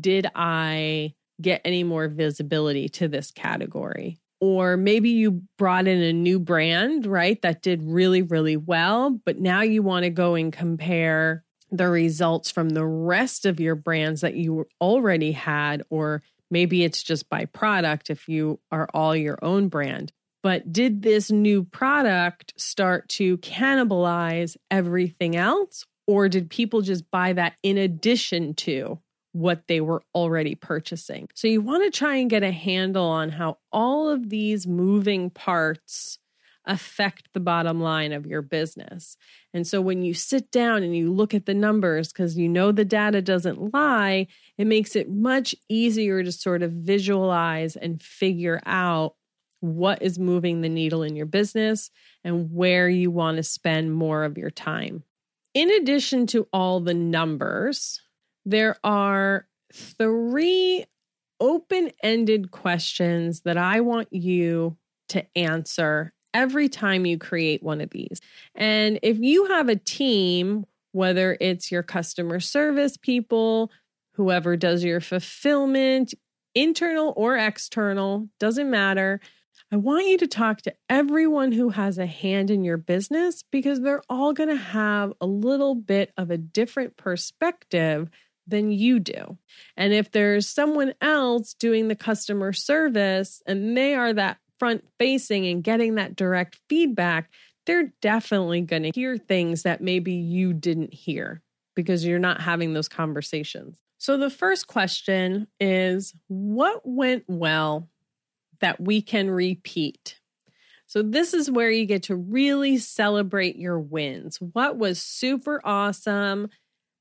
did 0.00 0.26
I 0.34 1.14
get 1.40 1.60
any 1.64 1.84
more 1.84 2.08
visibility 2.08 2.88
to 2.88 3.08
this 3.08 3.30
category? 3.30 4.20
Or 4.40 4.76
maybe 4.76 5.10
you 5.10 5.42
brought 5.56 5.86
in 5.86 6.02
a 6.02 6.12
new 6.12 6.38
brand, 6.38 7.06
right? 7.06 7.40
That 7.42 7.62
did 7.62 7.82
really, 7.82 8.22
really 8.22 8.56
well. 8.56 9.18
But 9.24 9.38
now 9.38 9.62
you 9.62 9.82
want 9.82 10.04
to 10.04 10.10
go 10.10 10.34
and 10.34 10.52
compare 10.52 11.44
the 11.70 11.88
results 11.88 12.50
from 12.50 12.70
the 12.70 12.84
rest 12.84 13.46
of 13.46 13.58
your 13.58 13.74
brands 13.74 14.20
that 14.20 14.34
you 14.34 14.66
already 14.80 15.32
had 15.32 15.82
or 15.90 16.22
Maybe 16.50 16.84
it's 16.84 17.02
just 17.02 17.28
by 17.28 17.46
product 17.46 18.10
if 18.10 18.28
you 18.28 18.60
are 18.70 18.88
all 18.94 19.16
your 19.16 19.38
own 19.42 19.68
brand. 19.68 20.12
But 20.42 20.72
did 20.72 21.02
this 21.02 21.30
new 21.30 21.64
product 21.64 22.52
start 22.58 23.08
to 23.10 23.38
cannibalize 23.38 24.56
everything 24.70 25.36
else? 25.36 25.86
Or 26.06 26.28
did 26.28 26.50
people 26.50 26.82
just 26.82 27.10
buy 27.10 27.32
that 27.32 27.54
in 27.62 27.78
addition 27.78 28.52
to 28.54 29.00
what 29.32 29.66
they 29.68 29.80
were 29.80 30.02
already 30.14 30.54
purchasing? 30.54 31.28
So 31.34 31.48
you 31.48 31.62
want 31.62 31.84
to 31.84 31.98
try 31.98 32.16
and 32.16 32.28
get 32.28 32.42
a 32.42 32.52
handle 32.52 33.06
on 33.06 33.30
how 33.30 33.56
all 33.72 34.10
of 34.10 34.28
these 34.28 34.66
moving 34.66 35.30
parts 35.30 36.18
affect 36.66 37.28
the 37.32 37.40
bottom 37.40 37.80
line 37.80 38.12
of 38.12 38.26
your 38.26 38.42
business. 38.42 39.16
And 39.52 39.66
so 39.66 39.80
when 39.80 40.02
you 40.02 40.14
sit 40.14 40.50
down 40.50 40.82
and 40.82 40.96
you 40.96 41.12
look 41.12 41.34
at 41.34 41.46
the 41.46 41.54
numbers, 41.54 42.12
because 42.12 42.36
you 42.36 42.48
know 42.48 42.72
the 42.72 42.84
data 42.84 43.20
doesn't 43.20 43.72
lie, 43.72 44.26
it 44.56 44.66
makes 44.66 44.96
it 44.96 45.10
much 45.10 45.54
easier 45.68 46.22
to 46.22 46.32
sort 46.32 46.62
of 46.62 46.72
visualize 46.72 47.76
and 47.76 48.02
figure 48.02 48.60
out 48.66 49.14
what 49.60 50.02
is 50.02 50.18
moving 50.18 50.60
the 50.60 50.68
needle 50.68 51.02
in 51.02 51.16
your 51.16 51.26
business 51.26 51.90
and 52.22 52.52
where 52.52 52.88
you 52.88 53.10
want 53.10 53.36
to 53.36 53.42
spend 53.42 53.94
more 53.94 54.24
of 54.24 54.36
your 54.36 54.50
time. 54.50 55.02
In 55.54 55.70
addition 55.70 56.26
to 56.28 56.48
all 56.52 56.80
the 56.80 56.94
numbers, 56.94 58.00
there 58.44 58.76
are 58.82 59.46
three 59.72 60.84
open 61.40 61.90
ended 62.02 62.50
questions 62.50 63.42
that 63.42 63.56
I 63.56 63.80
want 63.80 64.12
you 64.12 64.76
to 65.10 65.24
answer 65.36 66.13
every 66.34 66.68
time 66.68 67.06
you 67.06 67.16
create 67.16 67.62
one 67.62 67.80
of 67.80 67.90
these. 67.90 68.20
And 68.54 68.98
if 69.02 69.18
you 69.18 69.46
have 69.46 69.68
a 69.68 69.76
team, 69.76 70.66
whether 70.92 71.36
it's 71.40 71.72
your 71.72 71.82
customer 71.82 72.40
service 72.40 72.96
people, 72.96 73.70
whoever 74.12 74.56
does 74.56 74.84
your 74.84 75.00
fulfillment, 75.00 76.14
internal 76.54 77.12
or 77.16 77.36
external, 77.36 78.28
doesn't 78.38 78.70
matter. 78.70 79.20
I 79.72 79.76
want 79.76 80.06
you 80.06 80.18
to 80.18 80.28
talk 80.28 80.62
to 80.62 80.74
everyone 80.88 81.50
who 81.50 81.70
has 81.70 81.98
a 81.98 82.06
hand 82.06 82.50
in 82.50 82.64
your 82.64 82.76
business 82.76 83.42
because 83.50 83.80
they're 83.80 84.02
all 84.08 84.32
going 84.32 84.50
to 84.50 84.56
have 84.56 85.12
a 85.20 85.26
little 85.26 85.74
bit 85.74 86.12
of 86.16 86.30
a 86.30 86.38
different 86.38 86.96
perspective 86.96 88.08
than 88.46 88.70
you 88.70 89.00
do. 89.00 89.38
And 89.76 89.92
if 89.92 90.10
there's 90.10 90.46
someone 90.46 90.94
else 91.00 91.54
doing 91.54 91.88
the 91.88 91.96
customer 91.96 92.52
service 92.52 93.42
and 93.46 93.76
they 93.76 93.94
are 93.94 94.12
that 94.12 94.38
front 94.64 94.82
facing 94.98 95.46
and 95.46 95.62
getting 95.62 95.96
that 95.96 96.16
direct 96.16 96.58
feedback, 96.70 97.30
they're 97.66 97.92
definitely 98.00 98.62
going 98.62 98.84
to 98.84 98.92
hear 98.94 99.18
things 99.18 99.62
that 99.64 99.82
maybe 99.82 100.14
you 100.14 100.54
didn't 100.54 100.94
hear 100.94 101.42
because 101.76 102.02
you're 102.02 102.18
not 102.18 102.40
having 102.40 102.72
those 102.72 102.88
conversations. 102.88 103.76
So, 103.98 104.16
the 104.16 104.30
first 104.30 104.66
question 104.66 105.48
is 105.60 106.14
what 106.28 106.80
went 106.82 107.24
well 107.28 107.90
that 108.60 108.80
we 108.80 109.02
can 109.02 109.30
repeat? 109.30 110.18
So, 110.86 111.02
this 111.02 111.34
is 111.34 111.50
where 111.50 111.70
you 111.70 111.84
get 111.84 112.04
to 112.04 112.16
really 112.16 112.78
celebrate 112.78 113.56
your 113.56 113.78
wins. 113.78 114.40
What 114.40 114.78
was 114.78 114.98
super 114.98 115.60
awesome? 115.62 116.48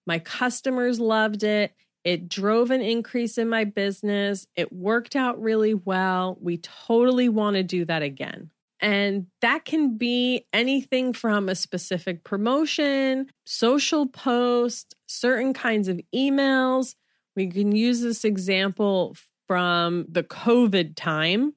My 0.05 0.19
customers 0.19 0.99
loved 0.99 1.43
it. 1.43 1.73
It 2.03 2.27
drove 2.27 2.71
an 2.71 2.81
increase 2.81 3.37
in 3.37 3.49
my 3.49 3.63
business. 3.63 4.47
It 4.55 4.73
worked 4.73 5.15
out 5.15 5.41
really 5.41 5.73
well. 5.73 6.37
We 6.41 6.57
totally 6.57 7.29
want 7.29 7.55
to 7.55 7.63
do 7.63 7.85
that 7.85 8.03
again. 8.03 8.49
And 8.81 9.27
that 9.39 9.63
can 9.63 9.97
be 9.97 10.45
anything 10.51 11.13
from 11.13 11.47
a 11.47 11.55
specific 11.55 12.25
promotion, 12.25 13.27
social 13.45 14.07
post, 14.07 14.95
certain 15.07 15.53
kinds 15.53 15.87
of 15.87 16.01
emails. 16.13 16.95
We 17.37 17.47
can 17.47 17.73
use 17.73 18.01
this 18.01 18.25
example 18.25 19.15
from 19.47 20.05
the 20.09 20.23
COVID 20.23 20.95
time. 20.97 21.53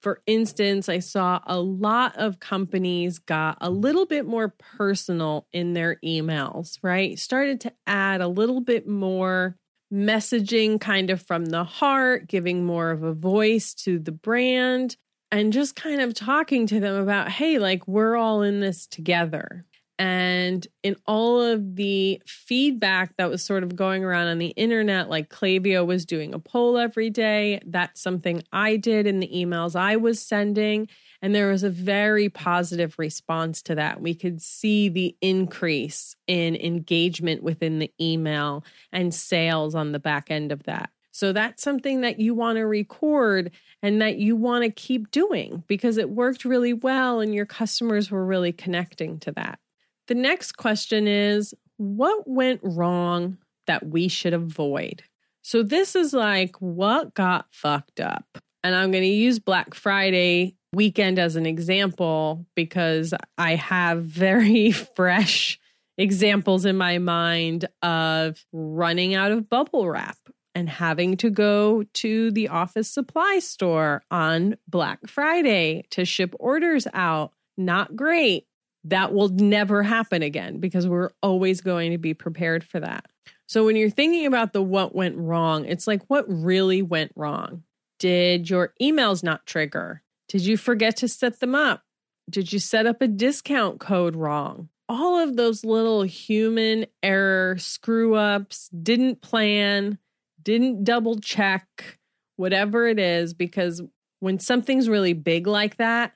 For 0.00 0.22
instance, 0.26 0.88
I 0.88 0.98
saw 0.98 1.40
a 1.46 1.60
lot 1.60 2.16
of 2.16 2.40
companies 2.40 3.18
got 3.18 3.58
a 3.60 3.70
little 3.70 4.06
bit 4.06 4.26
more 4.26 4.54
personal 4.58 5.46
in 5.52 5.74
their 5.74 6.00
emails, 6.04 6.78
right? 6.82 7.18
Started 7.18 7.60
to 7.60 7.72
add 7.86 8.20
a 8.20 8.28
little 8.28 8.60
bit 8.60 8.88
more 8.88 9.58
messaging 9.92 10.80
kind 10.80 11.10
of 11.10 11.20
from 11.22 11.46
the 11.46 11.64
heart, 11.64 12.26
giving 12.26 12.64
more 12.64 12.90
of 12.90 13.02
a 13.02 13.12
voice 13.12 13.74
to 13.74 13.98
the 13.98 14.12
brand, 14.12 14.96
and 15.30 15.52
just 15.52 15.76
kind 15.76 16.00
of 16.00 16.14
talking 16.14 16.66
to 16.66 16.80
them 16.80 16.96
about, 16.96 17.28
hey, 17.28 17.58
like 17.58 17.86
we're 17.86 18.16
all 18.16 18.42
in 18.42 18.60
this 18.60 18.86
together. 18.86 19.64
And 19.98 20.66
in 20.82 20.96
all 21.06 21.40
of 21.40 21.76
the 21.76 22.20
feedback 22.26 23.16
that 23.18 23.30
was 23.30 23.44
sort 23.44 23.62
of 23.62 23.76
going 23.76 24.02
around 24.02 24.28
on 24.28 24.38
the 24.38 24.48
internet, 24.48 25.08
like 25.08 25.28
Klaviyo 25.28 25.86
was 25.86 26.04
doing 26.04 26.34
a 26.34 26.38
poll 26.38 26.76
every 26.76 27.08
day. 27.08 27.60
That's 27.66 28.02
something 28.02 28.42
I 28.52 28.78
did 28.78 29.06
in 29.06 29.20
the 29.20 29.30
emails 29.32 29.76
I 29.76 29.96
was 29.96 30.20
sending. 30.20 30.88
And 31.22 31.32
there 31.34 31.50
was 31.50 31.62
a 31.62 31.70
very 31.70 32.28
positive 32.28 32.98
response 32.98 33.62
to 33.62 33.76
that. 33.76 34.02
We 34.02 34.14
could 34.14 34.42
see 34.42 34.88
the 34.88 35.16
increase 35.20 36.16
in 36.26 36.56
engagement 36.56 37.44
within 37.44 37.78
the 37.78 37.92
email 38.00 38.64
and 38.92 39.14
sales 39.14 39.76
on 39.76 39.92
the 39.92 40.00
back 40.00 40.30
end 40.30 40.50
of 40.50 40.64
that. 40.64 40.90
So 41.12 41.32
that's 41.32 41.62
something 41.62 42.00
that 42.00 42.18
you 42.18 42.34
want 42.34 42.56
to 42.56 42.62
record 42.62 43.52
and 43.82 44.00
that 44.02 44.16
you 44.16 44.34
want 44.34 44.64
to 44.64 44.70
keep 44.70 45.10
doing 45.10 45.62
because 45.68 45.98
it 45.98 46.10
worked 46.10 46.44
really 46.44 46.72
well 46.72 47.20
and 47.20 47.34
your 47.34 47.46
customers 47.46 48.10
were 48.10 48.24
really 48.24 48.52
connecting 48.52 49.18
to 49.20 49.32
that. 49.32 49.60
The 50.08 50.14
next 50.14 50.52
question 50.52 51.06
is 51.06 51.54
what 51.76 52.26
went 52.26 52.60
wrong 52.62 53.38
that 53.66 53.86
we 53.86 54.08
should 54.08 54.34
avoid? 54.34 55.04
So 55.42 55.62
this 55.62 55.94
is 55.94 56.12
like 56.12 56.56
what 56.56 57.14
got 57.14 57.46
fucked 57.50 58.00
up. 58.00 58.26
And 58.64 58.74
I'm 58.74 58.90
going 58.90 59.02
to 59.02 59.08
use 59.08 59.38
Black 59.38 59.74
Friday 59.74 60.56
weekend 60.72 61.18
as 61.18 61.36
an 61.36 61.46
example 61.46 62.46
because 62.54 63.14
I 63.38 63.56
have 63.56 64.04
very 64.04 64.72
fresh 64.96 65.58
examples 65.98 66.64
in 66.64 66.76
my 66.76 66.98
mind 66.98 67.68
of 67.82 68.44
running 68.52 69.14
out 69.14 69.32
of 69.32 69.48
bubble 69.48 69.88
wrap 69.88 70.16
and 70.54 70.68
having 70.68 71.16
to 71.18 71.30
go 71.30 71.84
to 71.94 72.30
the 72.30 72.48
office 72.48 72.88
supply 72.88 73.38
store 73.38 74.02
on 74.10 74.56
Black 74.68 75.06
Friday 75.06 75.84
to 75.90 76.04
ship 76.04 76.34
orders 76.38 76.86
out. 76.92 77.32
Not 77.56 77.96
great. 77.96 78.46
That 78.84 79.12
will 79.12 79.28
never 79.28 79.82
happen 79.82 80.22
again 80.22 80.58
because 80.58 80.88
we're 80.88 81.10
always 81.22 81.60
going 81.60 81.92
to 81.92 81.98
be 81.98 82.14
prepared 82.14 82.64
for 82.64 82.80
that. 82.80 83.06
So 83.46 83.64
when 83.64 83.76
you're 83.76 83.90
thinking 83.90 84.26
about 84.26 84.52
the 84.52 84.62
what 84.62 84.94
went 84.94 85.16
wrong, 85.16 85.66
it's 85.66 85.86
like 85.86 86.02
what 86.08 86.24
really 86.26 86.82
went 86.82 87.12
wrong? 87.14 87.62
Did 87.98 88.50
your 88.50 88.74
emails 88.80 89.22
not 89.22 89.46
trigger? 89.46 90.02
Did 90.32 90.46
you 90.46 90.56
forget 90.56 90.96
to 90.96 91.08
set 91.08 91.40
them 91.40 91.54
up? 91.54 91.82
Did 92.30 92.54
you 92.54 92.58
set 92.58 92.86
up 92.86 93.02
a 93.02 93.06
discount 93.06 93.80
code 93.80 94.16
wrong? 94.16 94.70
All 94.88 95.18
of 95.18 95.36
those 95.36 95.62
little 95.62 96.04
human 96.04 96.86
error 97.02 97.58
screw 97.58 98.14
ups, 98.14 98.70
didn't 98.70 99.20
plan, 99.20 99.98
didn't 100.42 100.84
double 100.84 101.20
check, 101.20 101.98
whatever 102.36 102.88
it 102.88 102.98
is, 102.98 103.34
because 103.34 103.82
when 104.20 104.38
something's 104.38 104.88
really 104.88 105.12
big 105.12 105.46
like 105.46 105.76
that, 105.76 106.14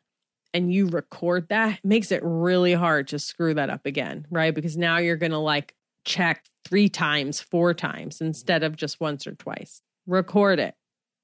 and 0.55 0.73
you 0.73 0.87
record 0.87 1.51
that, 1.51 1.79
makes 1.85 2.11
it 2.11 2.23
really 2.25 2.73
hard 2.73 3.09
to 3.09 3.19
screw 3.19 3.53
that 3.53 3.69
up 3.69 3.85
again, 3.85 4.27
right? 4.31 4.55
Because 4.55 4.79
now 4.79 4.97
you're 4.97 5.17
going 5.17 5.33
to 5.33 5.39
like 5.39 5.75
check 6.07 6.47
three 6.65 6.89
times, 6.89 7.43
four 7.43 7.75
times 7.75 8.23
instead 8.23 8.63
of 8.63 8.77
just 8.77 8.99
once 8.99 9.27
or 9.27 9.35
twice. 9.35 9.83
Record 10.07 10.59
it. 10.59 10.75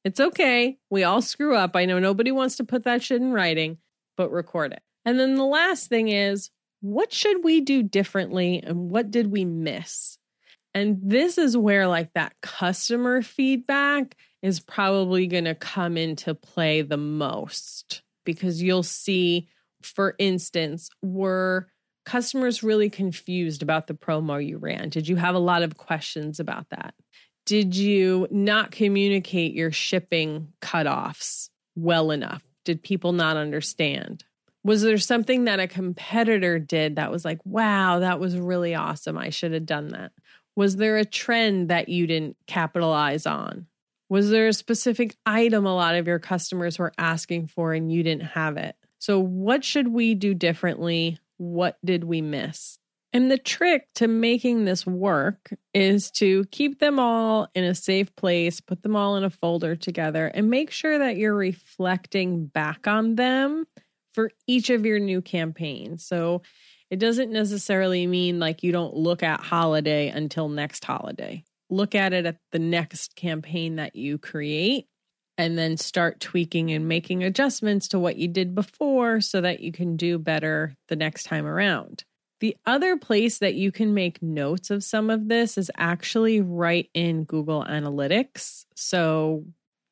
It's 0.04 0.20
okay. 0.20 0.78
We 0.90 1.04
all 1.04 1.22
screw 1.22 1.54
up. 1.54 1.76
I 1.76 1.84
know 1.84 1.98
nobody 1.98 2.32
wants 2.32 2.56
to 2.56 2.64
put 2.64 2.84
that 2.84 3.02
shit 3.02 3.20
in 3.20 3.32
writing, 3.32 3.78
but 4.16 4.30
record 4.30 4.72
it. 4.72 4.82
And 5.04 5.18
then 5.18 5.36
the 5.36 5.44
last 5.44 5.88
thing 5.88 6.08
is 6.08 6.50
what 6.80 7.12
should 7.12 7.44
we 7.44 7.60
do 7.60 7.82
differently 7.82 8.62
and 8.62 8.90
what 8.90 9.10
did 9.10 9.30
we 9.30 9.44
miss? 9.44 10.18
And 10.74 10.98
this 11.02 11.38
is 11.38 11.56
where, 11.56 11.86
like, 11.86 12.12
that 12.14 12.34
customer 12.40 13.22
feedback 13.22 14.16
is 14.42 14.58
probably 14.58 15.26
going 15.26 15.44
to 15.44 15.54
come 15.54 15.96
into 15.96 16.34
play 16.34 16.82
the 16.82 16.96
most 16.96 18.02
because 18.24 18.62
you'll 18.62 18.82
see, 18.82 19.48
for 19.82 20.16
instance, 20.18 20.88
were 21.02 21.68
customers 22.04 22.62
really 22.62 22.90
confused 22.90 23.62
about 23.62 23.86
the 23.86 23.94
promo 23.94 24.44
you 24.44 24.58
ran? 24.58 24.88
Did 24.88 25.06
you 25.06 25.16
have 25.16 25.34
a 25.34 25.40
lot 25.40 25.62
of 25.62 25.76
questions 25.76 26.40
about 26.40 26.66
that? 26.70 26.94
Did 27.44 27.74
you 27.74 28.28
not 28.30 28.70
communicate 28.70 29.54
your 29.54 29.72
shipping 29.72 30.52
cutoffs 30.60 31.48
well 31.74 32.10
enough? 32.10 32.42
Did 32.64 32.82
people 32.82 33.12
not 33.12 33.36
understand? 33.36 34.24
Was 34.64 34.82
there 34.82 34.98
something 34.98 35.44
that 35.44 35.58
a 35.58 35.66
competitor 35.66 36.60
did 36.60 36.96
that 36.96 37.10
was 37.10 37.24
like, 37.24 37.40
wow, 37.44 37.98
that 37.98 38.20
was 38.20 38.38
really 38.38 38.76
awesome? 38.76 39.18
I 39.18 39.30
should 39.30 39.52
have 39.52 39.66
done 39.66 39.88
that. 39.88 40.12
Was 40.54 40.76
there 40.76 40.98
a 40.98 41.04
trend 41.04 41.68
that 41.68 41.88
you 41.88 42.06
didn't 42.06 42.36
capitalize 42.46 43.26
on? 43.26 43.66
Was 44.08 44.30
there 44.30 44.46
a 44.46 44.52
specific 44.52 45.16
item 45.26 45.66
a 45.66 45.74
lot 45.74 45.96
of 45.96 46.06
your 46.06 46.18
customers 46.18 46.78
were 46.78 46.92
asking 46.98 47.48
for 47.48 47.72
and 47.72 47.90
you 47.90 48.02
didn't 48.02 48.24
have 48.24 48.56
it? 48.56 48.76
So, 48.98 49.18
what 49.18 49.64
should 49.64 49.88
we 49.88 50.14
do 50.14 50.34
differently? 50.34 51.18
What 51.38 51.78
did 51.84 52.04
we 52.04 52.20
miss? 52.20 52.78
And 53.14 53.30
the 53.30 53.38
trick 53.38 53.88
to 53.96 54.08
making 54.08 54.64
this 54.64 54.86
work 54.86 55.52
is 55.74 56.10
to 56.12 56.44
keep 56.46 56.78
them 56.78 56.98
all 56.98 57.48
in 57.54 57.62
a 57.62 57.74
safe 57.74 58.14
place, 58.16 58.60
put 58.60 58.82
them 58.82 58.96
all 58.96 59.16
in 59.16 59.24
a 59.24 59.30
folder 59.30 59.76
together, 59.76 60.28
and 60.28 60.48
make 60.48 60.70
sure 60.70 60.98
that 60.98 61.18
you're 61.18 61.34
reflecting 61.34 62.46
back 62.46 62.86
on 62.86 63.16
them 63.16 63.66
for 64.14 64.30
each 64.46 64.70
of 64.70 64.86
your 64.86 64.98
new 64.98 65.20
campaigns. 65.20 66.06
So 66.06 66.42
it 66.90 66.98
doesn't 66.98 67.30
necessarily 67.30 68.06
mean 68.06 68.38
like 68.38 68.62
you 68.62 68.72
don't 68.72 68.94
look 68.94 69.22
at 69.22 69.40
holiday 69.40 70.08
until 70.08 70.48
next 70.48 70.84
holiday. 70.84 71.44
Look 71.68 71.94
at 71.94 72.14
it 72.14 72.24
at 72.24 72.38
the 72.50 72.58
next 72.58 73.14
campaign 73.14 73.76
that 73.76 73.94
you 73.94 74.16
create 74.18 74.86
and 75.38 75.56
then 75.56 75.76
start 75.76 76.20
tweaking 76.20 76.70
and 76.70 76.88
making 76.88 77.24
adjustments 77.24 77.88
to 77.88 77.98
what 77.98 78.16
you 78.16 78.28
did 78.28 78.54
before 78.54 79.20
so 79.20 79.40
that 79.40 79.60
you 79.60 79.72
can 79.72 79.96
do 79.96 80.18
better 80.18 80.74
the 80.88 80.96
next 80.96 81.24
time 81.24 81.46
around. 81.46 82.04
The 82.42 82.56
other 82.66 82.96
place 82.96 83.38
that 83.38 83.54
you 83.54 83.70
can 83.70 83.94
make 83.94 84.20
notes 84.20 84.70
of 84.72 84.82
some 84.82 85.10
of 85.10 85.28
this 85.28 85.56
is 85.56 85.70
actually 85.76 86.40
right 86.40 86.90
in 86.92 87.22
Google 87.22 87.64
Analytics. 87.64 88.64
So 88.74 89.44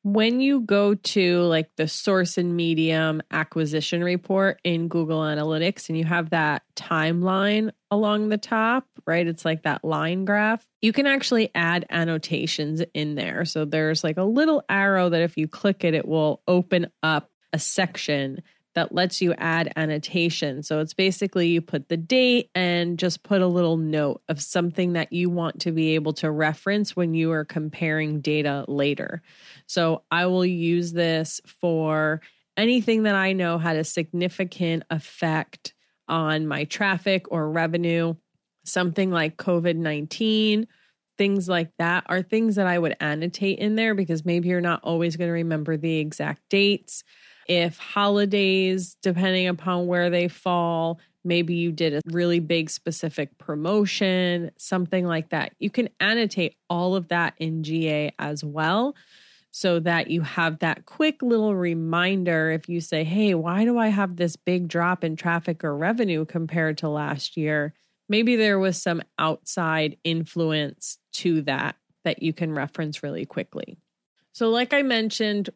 when 0.03 0.41
you 0.41 0.59
go 0.59 0.95
to 0.95 1.41
like 1.43 1.69
the 1.77 1.87
source 1.87 2.37
and 2.37 2.57
medium 2.57 3.21
acquisition 3.31 4.03
report 4.03 4.59
in 4.65 4.89
Google 4.89 5.21
Analytics 5.21 5.87
and 5.87 5.97
you 5.97 6.03
have 6.03 6.31
that 6.31 6.63
timeline 6.75 7.71
along 7.89 8.27
the 8.27 8.37
top, 8.37 8.85
right? 9.05 9.25
It's 9.25 9.45
like 9.45 9.63
that 9.63 9.85
line 9.85 10.25
graph. 10.25 10.67
You 10.81 10.91
can 10.91 11.07
actually 11.07 11.51
add 11.55 11.85
annotations 11.89 12.83
in 12.93 13.15
there. 13.15 13.45
So 13.45 13.63
there's 13.63 14.03
like 14.03 14.17
a 14.17 14.23
little 14.23 14.61
arrow 14.67 15.07
that 15.07 15.21
if 15.21 15.37
you 15.37 15.47
click 15.47 15.85
it, 15.85 15.93
it 15.93 16.05
will 16.05 16.41
open 16.49 16.91
up 17.01 17.29
a 17.53 17.59
section 17.59 18.41
that 18.73 18.93
lets 18.93 19.21
you 19.21 19.33
add 19.33 19.73
annotation. 19.75 20.63
So 20.63 20.79
it's 20.79 20.93
basically 20.93 21.49
you 21.49 21.61
put 21.61 21.89
the 21.89 21.97
date 21.97 22.49
and 22.55 22.97
just 22.97 23.23
put 23.23 23.41
a 23.41 23.47
little 23.47 23.77
note 23.77 24.21
of 24.29 24.41
something 24.41 24.93
that 24.93 25.11
you 25.11 25.29
want 25.29 25.59
to 25.61 25.71
be 25.71 25.95
able 25.95 26.13
to 26.13 26.31
reference 26.31 26.95
when 26.95 27.13
you 27.13 27.31
are 27.31 27.43
comparing 27.43 28.21
data 28.21 28.63
later. 28.67 29.21
So 29.67 30.03
I 30.09 30.27
will 30.27 30.45
use 30.45 30.93
this 30.93 31.41
for 31.45 32.21
anything 32.55 33.03
that 33.03 33.15
I 33.15 33.33
know 33.33 33.57
had 33.57 33.75
a 33.75 33.83
significant 33.83 34.83
effect 34.89 35.73
on 36.07 36.47
my 36.47 36.65
traffic 36.65 37.25
or 37.31 37.49
revenue, 37.49 38.15
something 38.63 39.11
like 39.11 39.37
COVID 39.37 39.75
19. 39.75 40.67
Things 41.17 41.47
like 41.47 41.69
that 41.77 42.05
are 42.07 42.23
things 42.23 42.55
that 42.55 42.65
I 42.65 42.79
would 42.79 42.95
annotate 42.99 43.59
in 43.59 43.75
there 43.75 43.93
because 43.93 44.25
maybe 44.25 44.49
you're 44.49 44.59
not 44.61 44.83
always 44.83 45.17
going 45.17 45.27
to 45.27 45.33
remember 45.33 45.77
the 45.77 45.99
exact 45.99 46.41
dates 46.49 47.03
if 47.51 47.77
holidays, 47.77 48.95
depending 49.01 49.45
upon 49.45 49.85
where 49.85 50.09
they 50.09 50.29
fall, 50.29 51.01
maybe 51.25 51.53
you 51.53 51.69
did 51.73 51.93
a 51.93 51.99
really 52.05 52.39
big 52.39 52.69
specific 52.69 53.37
promotion, 53.37 54.51
something 54.55 55.05
like 55.05 55.31
that. 55.31 55.51
You 55.59 55.69
can 55.69 55.89
annotate 55.99 56.55
all 56.69 56.95
of 56.95 57.09
that 57.09 57.33
in 57.39 57.61
GA 57.63 58.13
as 58.17 58.41
well 58.41 58.95
so 59.51 59.81
that 59.81 60.09
you 60.09 60.21
have 60.21 60.59
that 60.59 60.85
quick 60.85 61.21
little 61.21 61.53
reminder 61.53 62.51
if 62.51 62.69
you 62.69 62.79
say, 62.79 63.03
hey, 63.03 63.33
why 63.33 63.65
do 63.65 63.77
I 63.77 63.89
have 63.89 64.15
this 64.15 64.37
big 64.37 64.69
drop 64.69 65.03
in 65.03 65.17
traffic 65.17 65.61
or 65.65 65.75
revenue 65.75 66.23
compared 66.23 66.77
to 66.77 66.87
last 66.87 67.35
year? 67.35 67.73
Maybe 68.07 68.37
there 68.37 68.59
was 68.59 68.81
some 68.81 69.01
outside 69.19 69.97
influence 70.05 70.99
to 71.15 71.41
that 71.41 71.75
that 72.05 72.23
you 72.23 72.31
can 72.31 72.53
reference 72.53 73.03
really 73.03 73.25
quickly. 73.25 73.77
So, 74.31 74.49
like 74.49 74.73
I 74.73 74.83
mentioned, 74.83 75.49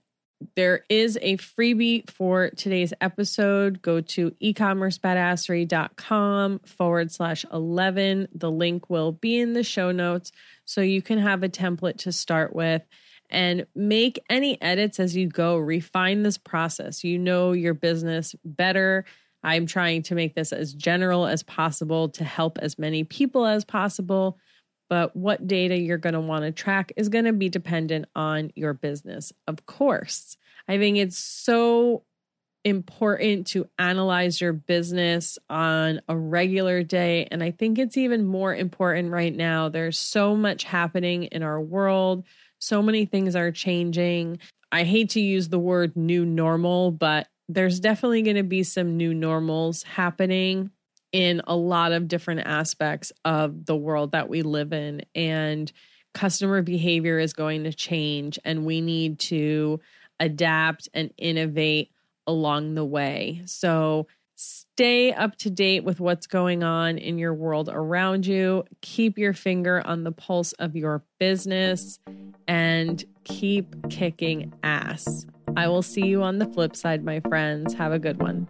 there 0.56 0.84
is 0.90 1.18
a 1.22 1.38
freebie 1.38 2.10
for 2.10 2.50
today's 2.50 2.92
episode. 3.00 3.82
Go 3.82 4.02
to 4.02 4.32
ecommercebadassery.com 4.32 6.60
forward 6.60 7.12
slash 7.12 7.46
11. 7.52 8.28
The 8.34 8.52
link 8.52 8.90
will 8.90 9.14
be 9.14 9.40
in 9.40 9.54
the 9.54 9.64
show 9.64 9.92
notes 9.92 10.34
so 10.66 10.82
you 10.82 11.02
can 11.02 11.20
have 11.20 11.44
a 11.44 11.50
template 11.50 12.00
to 12.00 12.12
start 12.12 12.54
with 12.56 12.82
and 13.30 13.66
make 13.76 14.20
any 14.30 14.62
edits 14.62 15.00
as 15.00 15.16
you 15.16 15.28
go. 15.28 15.58
Refine 15.58 16.24
this 16.24 16.38
process. 16.38 17.04
You 17.04 17.18
know 17.18 17.54
your 17.54 17.74
business 17.74 18.36
better. 18.44 19.06
I'm 19.44 19.68
trying 19.68 20.04
to 20.04 20.16
make 20.16 20.36
this 20.36 20.52
as 20.52 20.74
general 20.74 21.28
as 21.28 21.44
possible 21.44 22.10
to 22.10 22.24
help 22.24 22.58
as 22.60 22.80
many 22.80 23.04
people 23.04 23.46
as 23.46 23.64
possible 23.64 24.40
but 24.90 25.16
what 25.16 25.48
data 25.48 25.78
you're 25.78 25.98
going 25.98 26.14
to 26.14 26.20
want 26.20 26.44
to 26.46 26.52
track 26.52 26.92
is 26.96 27.10
going 27.10 27.26
to 27.26 27.34
be 27.34 27.50
dependent 27.50 28.06
on 28.16 28.52
your 28.56 28.74
business. 28.74 29.34
Of 29.48 29.66
course, 29.66 30.38
I 30.68 30.78
think 30.78 30.98
it's 30.98 31.18
so 31.18 32.04
important 32.64 33.46
to 33.46 33.68
analyze 33.78 34.42
your 34.42 34.54
business 34.54 35.38
on 35.50 36.02
a 36.10 36.18
regular 36.18 36.82
day. 36.82 37.28
And 37.30 37.44
I 37.44 37.52
think 37.52 37.78
it's 37.78 37.96
even 37.96 38.26
more 38.26 38.56
important 38.56 39.12
right 39.12 39.34
now. 39.34 39.70
There's 39.70 40.00
so 40.00 40.36
much 40.36 40.64
happening 40.64 41.26
in 41.26 41.44
our 41.44 41.62
world, 41.62 42.26
so 42.60 42.82
many 42.82 43.06
things 43.06 43.36
are 43.36 43.52
changing. 43.52 44.40
I 44.72 44.84
hate 44.84 45.12
to 45.12 45.22
use 45.22 45.50
the 45.50 45.60
word 45.60 45.96
new 45.96 46.26
normal, 46.26 46.92
but 46.92 47.28
there's 47.48 47.80
definitely 47.80 48.24
going 48.24 48.38
to 48.38 48.44
be 48.44 48.64
some 48.64 48.98
new 48.98 49.14
normals 49.14 49.84
happening 49.84 50.72
in 51.16 51.42
a 51.48 51.56
lot 51.56 51.94
of 51.94 52.10
different 52.10 52.42
aspects 52.42 53.14
of 53.24 53.66
the 53.66 53.76
world 53.76 54.12
that 54.12 54.28
we 54.28 54.42
live 54.42 54.74
in. 54.74 55.02
And 55.16 55.72
customer 56.14 56.62
behavior 56.62 57.20
is 57.20 57.32
going 57.32 57.64
to 57.64 57.72
change, 57.72 58.38
and 58.44 58.66
we 58.66 58.82
need 58.82 59.18
to 59.20 59.80
adapt 60.20 60.90
and 60.94 61.14
innovate 61.18 61.90
along 62.28 62.76
the 62.76 62.84
way. 62.84 63.42
So, 63.46 64.08
stay 64.36 65.14
up 65.14 65.38
to 65.38 65.50
date 65.50 65.86
with 65.86 66.02
what's 66.02 66.28
going 66.28 66.64
on 66.64 66.98
in 66.98 67.18
your 67.18 67.34
world 67.34 67.70
around 67.72 68.26
you. 68.26 68.66
Keep 68.82 69.18
your 69.18 69.32
finger 69.32 69.82
on 69.86 70.04
the 70.04 70.12
pulse 70.12 70.52
of 70.54 70.76
your 70.76 71.02
business 71.18 71.98
and 72.46 73.06
keep 73.24 73.74
kicking 73.90 74.52
ass. 74.64 75.26
I 75.56 75.70
will 75.70 75.82
see 75.82 76.08
you 76.08 76.24
on 76.24 76.40
the 76.40 76.46
flip 76.48 76.76
side, 76.76 77.06
my 77.06 77.22
friends. 77.22 77.74
Have 77.76 77.94
a 77.94 78.00
good 78.00 78.22
one. 78.22 78.50